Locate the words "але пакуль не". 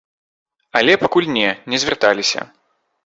0.79-1.49